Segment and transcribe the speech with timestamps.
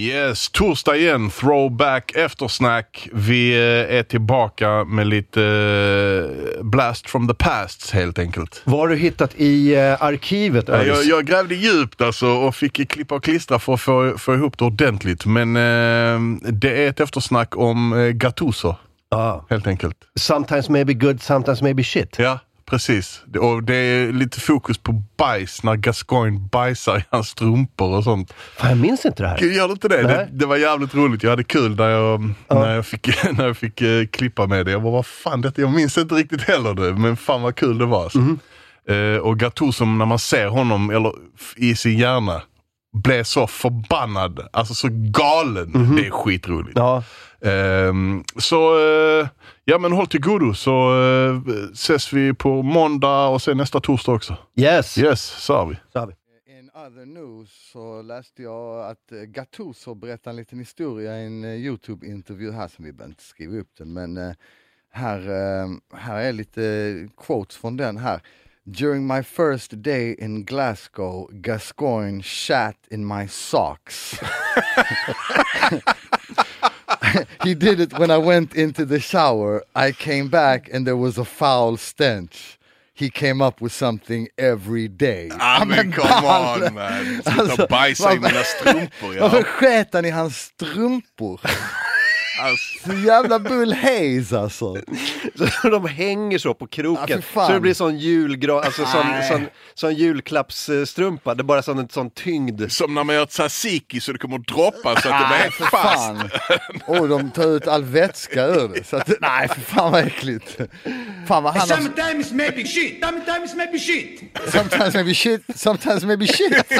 [0.00, 3.08] Yes, torsdag igen, throwback eftersnack.
[3.12, 8.62] Vi eh, är tillbaka med lite eh, blast from the past helt enkelt.
[8.64, 10.84] Vad har du hittat i eh, arkivet Ja?
[10.84, 14.58] Jag, jag grävde djupt alltså och fick klippa och klistra för att få, få ihop
[14.58, 15.26] det ordentligt.
[15.26, 16.20] Men eh,
[16.52, 18.74] det är ett eftersnack om Gattuso,
[19.10, 19.40] Ah.
[19.50, 19.96] helt enkelt.
[20.18, 22.16] Sometimes maybe good, sometimes maybe shit.
[22.18, 22.38] Ja,
[22.70, 23.22] precis.
[23.40, 28.32] Och det är lite fokus på bajs när Gascoigne bajsar i hans strumpor och sånt.
[28.56, 29.38] Fan, jag minns inte det här.
[29.38, 30.02] Gör du inte det?
[30.02, 30.28] det?
[30.32, 31.22] Det var jävligt roligt.
[31.22, 34.72] Jag hade kul när jag, när jag fick, när jag fick eh, klippa med det.
[34.72, 37.78] Jag bara, vad fan, detta, jag minns inte riktigt heller det, men fan vad kul
[37.78, 38.02] det var.
[38.02, 38.18] Alltså.
[38.18, 38.38] Mhm.
[38.88, 41.12] Eh, och Gattuso, när man ser honom eller,
[41.56, 42.42] i sin hjärna,
[42.92, 45.96] blev så förbannad, alltså så galen.
[45.96, 46.78] Det är skitroligt.
[46.78, 47.04] Ja.
[47.42, 49.28] Ehm, så eh,
[49.64, 54.12] ja men håll till godo så uh, ses vi på måndag och sen nästa torsdag
[54.12, 54.36] också.
[54.56, 54.98] Yes.
[54.98, 55.76] Yes, så har vi.
[55.92, 56.12] Så har vi.
[56.58, 61.44] In other news så läste jag att eh, Gattuso berättade en liten historia i en
[61.44, 64.32] Youtube-intervju här som vi behöver inte skriva upp den men eh,
[64.92, 65.20] här,
[65.96, 68.20] här är lite quotes från den här.
[68.68, 74.18] During my first day in Glasgow, Gascoigne shat in my socks.
[77.42, 79.62] he did it when I went into the shower.
[79.74, 82.58] I came back and there was a foul stench.
[82.92, 85.30] He came up with something every day.
[85.32, 87.22] Ah, men come on man.
[87.22, 89.20] Sitta Alltså, bajsa i mina strumpor.
[89.20, 89.44] Varför Ja.
[89.44, 91.40] sket han i hans strumpor?
[92.40, 94.76] Alltså, Så jävla Bull Hayes alltså.
[95.62, 97.22] Så de hänger så på Ja, kroken.
[97.22, 97.46] fan.
[97.46, 101.34] så det blir sån julgra, alltså sån, sån, sån julklappsstrumpa.
[101.34, 102.72] Det är bara sån, en sån tyngd.
[102.72, 105.38] som när man gör tzatziki så det kommer att droppa så att det blir Nej
[105.38, 105.96] helt för fast.
[105.96, 106.30] fan.
[106.86, 108.84] Och de tar ut all vätska ur det.
[108.86, 110.56] Så att, nej för fan vad äckligt.
[111.28, 111.76] Fan vad han har...
[111.76, 114.20] Sometimes maybe shit, sometimes maybe shit.
[114.52, 116.72] Sometimes maybe shit, sometimes maybe shit.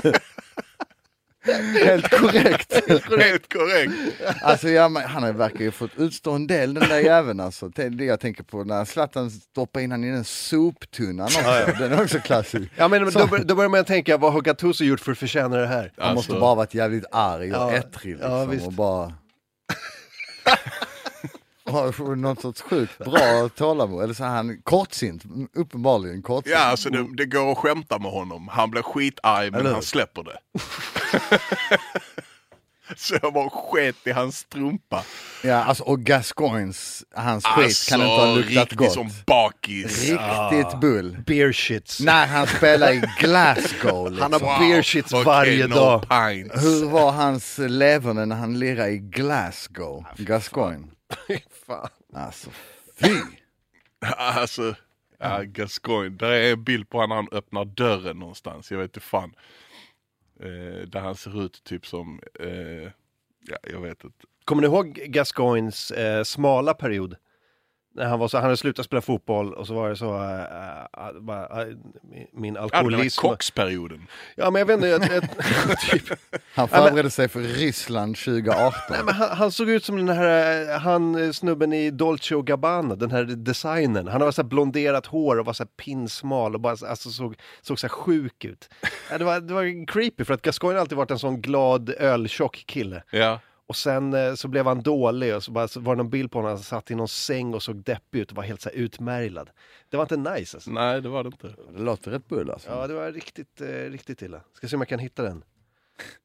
[1.85, 2.89] Helt korrekt.
[2.89, 3.05] Helt
[3.53, 3.93] korrekt.
[4.43, 7.69] Alltså ja, han har- verkar ju fått utstå en del den där jäveln alltså.
[7.69, 11.73] Det jag tänker på när Zlatan stoppar in han i den soptunnan också.
[11.79, 12.71] Den är också klassisk.
[12.77, 15.67] Ja, men då, då börjar man tänka, vad har Gattuso gjort för att förtjäna det
[15.67, 15.93] här?
[15.99, 16.41] Han måste Alltså.
[16.41, 18.33] bara varit jävligt arg och Ja, ettrig liksom.
[18.33, 18.67] ja, visst.
[18.67, 19.13] och bara...
[22.17, 25.23] något sorts sjukt bra tålamod, eller så är han kortsint,
[25.55, 26.57] uppenbarligen kortsint.
[26.59, 28.49] Ja, alltså det, det går att skämta med honom.
[28.49, 30.39] Han blir skitarg men Eller han släpper det.
[32.97, 35.05] så jag bara sket i hans strumpa.
[35.43, 38.93] Ja, alltså, och Gascoignes, hans skit kan inte ha luktat Alltså, riktigt gott.
[38.93, 40.01] som bakis.
[40.11, 41.17] Riktigt bull.
[41.27, 42.01] Beer shits.
[42.01, 44.33] När han spelar i Glasgow liksom.
[44.33, 46.09] Han har beer shits okej, varje no dag.
[46.09, 46.65] pints.
[46.65, 50.05] Hur var hans leverne när han lirade i Glasgow?
[50.17, 50.87] Gascoigne.
[51.67, 51.89] Fan.
[52.15, 52.51] Alltså,
[53.03, 53.17] fy!
[54.17, 54.75] Alltså,
[55.19, 56.17] ja, Gascoigne.
[56.17, 58.71] Där är en bild på honom när han öppnar dörren någonstans.
[58.71, 59.33] Jag vet inte fan.
[60.43, 62.91] Eh, där han ser ut typ som, eh,
[63.49, 64.27] ja jag vet inte.
[64.45, 67.17] Kommer ni ihåg Gascoins eh, smala period?
[67.95, 71.07] När han, var så, han hade slutat spela fotboll och så var det så, äh,
[71.07, 71.69] äh, bara, äh,
[72.03, 73.21] min- min Ja, alkoholism.
[73.21, 74.07] kocksperioden.
[74.37, 76.19] Ja men jag vet inte, jag, jag, typ.
[76.55, 78.73] Han förberedde sig för Ryssland 2018.
[78.91, 82.95] Nej, men han, han såg ut som den här, han snubben i Dolce och Gabbana,
[82.95, 84.09] den här designen.
[84.09, 87.11] Han har så här blonderat hår och var så här pinsmal och bara så- alltså,
[87.11, 88.69] såg, såg så här sjuk ut.
[89.19, 92.65] Det, var, det var creepy för att Gascoigne har alltid varit en sån glad öltjock
[92.67, 93.03] kille.
[93.11, 93.41] Ja.
[93.71, 96.31] Och sen eh, så blev han dålig och så, bara, så var det någon bild
[96.33, 98.69] på honom, han satt i någon säng och såg deppig ut och var helt så
[98.69, 99.51] här utmärglad.
[99.89, 100.71] Det var inte nice alltså.
[100.71, 101.55] Nej det var det inte.
[101.73, 102.71] Det låter rätt bull alltså.
[102.71, 104.41] Ja, det var riktigt, eh, riktigt illa.
[104.53, 105.45] Ska se om jag kan hitta den.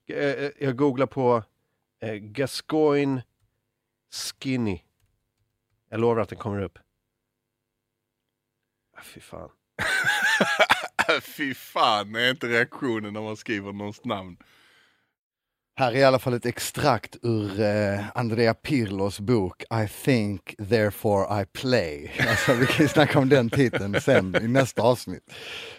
[0.07, 1.43] Eh, eh, Jag googlar på
[2.01, 3.23] eh, Gascoigne
[4.13, 4.81] Skinny.
[5.89, 6.79] Jag lovar att den kommer upp.
[8.97, 9.49] Ah, fy fan.
[11.21, 14.37] Fy fan är inte reaktionen när man skriver någons namn.
[15.77, 21.41] Här är i alla fall ett extrakt ur eh, Andrea Pirlos bok I think, therefore
[21.41, 22.11] I play.
[22.29, 25.33] Alltså, vi kan ju snacka om den titeln sen i nästa avsnitt.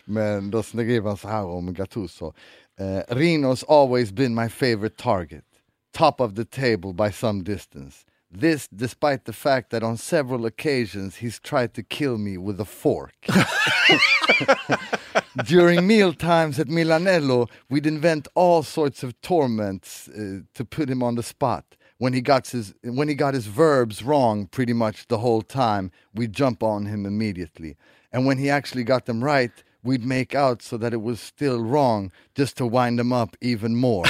[0.04, 2.32] Men då skriver han så här om Gattuso.
[2.80, 5.44] Eh, Rino's always been my favorite target.
[5.92, 7.96] Top of the table by some distance.
[8.40, 12.64] This despite the fact that on several occasions he's tried to kill me with a
[12.64, 13.26] fork.
[15.44, 21.02] During meal times at Milanello, we'd invent all sorts of torments uh, to put him
[21.02, 21.76] on the spot.
[21.98, 25.90] When he got his when he got his verbs wrong pretty much the whole time,
[26.14, 27.76] we'd jump on him immediately.
[28.12, 29.52] And when he actually got them right,
[29.82, 33.76] we'd make out so that it was still wrong just to wind him up even
[33.76, 34.04] more.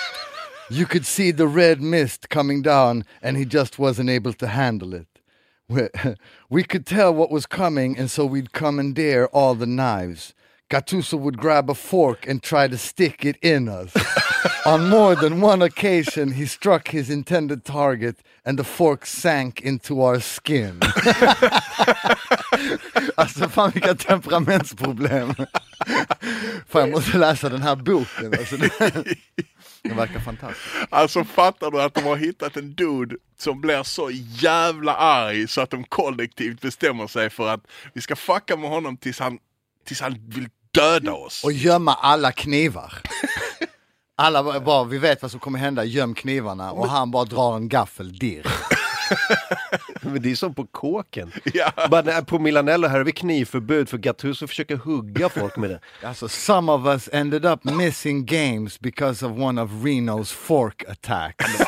[0.70, 4.94] you could see the red mist coming down and he just wasn't able to handle
[4.94, 5.08] it.
[5.68, 5.88] We,
[6.50, 10.34] we could tell what was coming, and so we'd commandeer all the knives.
[10.70, 13.92] Gattuso would grab a fork and try to stick it in us.
[14.66, 18.16] On more than one occasion he struck his intended target
[18.46, 20.80] and the fork sank into our skin.
[23.16, 25.34] alltså fan vilka temperamentsproblem.
[26.68, 28.34] fan jag måste läsa den här boken.
[28.38, 28.70] Alltså, den,
[29.82, 30.66] den verkar fantastisk.
[30.90, 35.60] Alltså fattar du att de har hittat en dude som blir så jävla arg så
[35.60, 39.38] att de kollektivt bestämmer sig för att vi ska fucka med honom tills han,
[39.84, 41.44] tills han vill döda oss.
[41.44, 42.92] Och gömma alla knivar.
[44.16, 47.56] Alla bara- bara, vi vet vad som kommer hända, göm knivarna och han bara drar
[47.56, 48.46] en gaffel dirr.
[50.00, 51.32] Men det är som på kåken.
[51.44, 51.72] Ja.
[51.90, 55.80] Bara, på Milanello här har vi knivförbud för Gattuso försöker hugga folk med det.
[56.06, 61.44] Alltså, some of us ended up missing games because of one of Reno's fork attacks.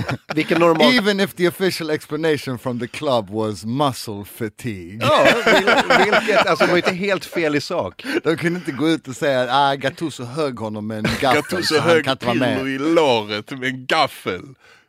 [0.34, 0.94] Vilken normal...
[0.94, 4.98] Even if the official explanation from the club was muscle fatigue.
[5.00, 8.04] Ja, vil- vilket, alltså det var inte helt fel i sak.
[8.24, 11.42] De kunde inte gå ut och säga att ah, Gattuso högg honom med en gaffel
[11.42, 12.04] Gattuso högg.
[12.20, 14.42] Pirlo i låret med en gaffel.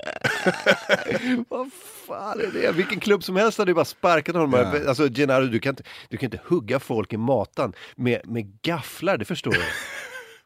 [1.50, 1.70] Vad
[2.08, 2.72] fan är det?
[2.72, 4.54] Vilken klubb som helst hade ju bara sparkat honom.
[4.54, 4.90] Ja.
[4.90, 9.18] Alltså Gennaro, du kan, inte, du kan inte hugga folk i matan med, med gafflar,
[9.18, 9.62] det förstår du.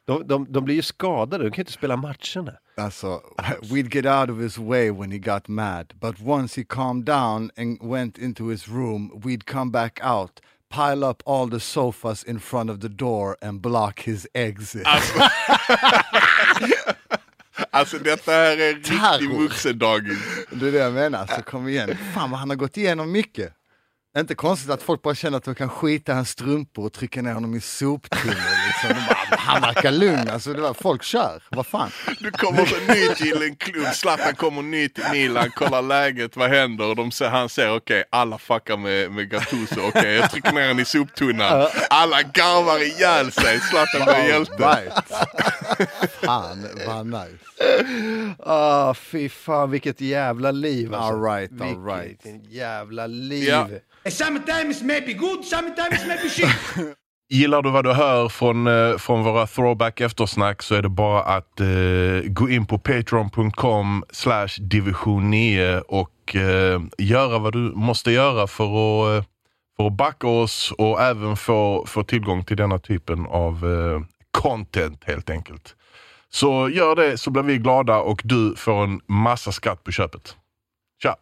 [0.08, 2.54] De, de, de blir ju skadade, de kan inte spela matcherna.
[2.78, 3.22] Alltså,
[3.62, 7.52] we'd get out of his way when he got mad, but once he calmed down
[7.58, 10.40] and went into his room, we'd come back out,
[10.70, 14.88] pile up all the sofas in front of the door and block his exit.
[17.72, 20.20] Alltså detta här är riktig vuxendagis.
[20.52, 21.98] Det är det jag menar, så kom igen.
[22.14, 23.57] Fan vad han har gått igenom mycket.
[24.18, 27.22] Inte konstigt att folk bara känner att de kan skita i hans strumpor och trycka
[27.22, 28.36] ner honom i soptunnor.
[28.68, 29.04] Liksom.
[29.08, 31.92] Bara, han verkar lugn, alltså, det var, folk kör, vad fan.
[32.20, 36.86] Du kommer ny till en klubb, Zlatan kommer ny till Milan, kollar läget, vad händer?
[36.86, 40.68] Och de ser, han säger okej, alla fuckar med, med Gattuso, okej jag trycker ner
[40.68, 41.68] den i soptunnan.
[41.90, 44.54] Alla garvar ihjäl sig, Zlatan blir hjälte.
[44.54, 44.94] Right.
[46.22, 47.38] Fan vad nice.
[48.40, 51.14] Ah, fy fan vilket jävla liv alltså.
[51.14, 52.52] All right, all Vilket right.
[52.52, 53.48] jävla liv.
[53.50, 53.68] Ja.
[54.12, 56.50] Sometimes maybe good, sometimes maybe shit.
[57.30, 61.22] Gillar du vad du hör från, eh, från våra throwback eftersnack så är det bara
[61.24, 68.12] att eh, gå in på patreon.com slash division 9 och eh, göra vad du måste
[68.12, 69.28] göra för att, eh,
[69.78, 74.02] för att backa oss och även få, få tillgång till denna typen av eh,
[74.38, 75.76] content helt enkelt.
[76.30, 80.36] Så gör det så blir vi glada och du får en massa skatt på köpet.
[81.02, 81.16] Tja!